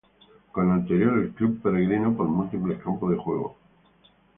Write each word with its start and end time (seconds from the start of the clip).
Con 0.51 0.71
anterior 0.71 1.19
el 1.19 1.29
club 1.29 1.61
peregrinó 1.61 2.17
por 2.17 2.27
múltiples 2.27 2.81
campos 2.81 3.11
de 3.11 3.17
juego. 3.17 3.55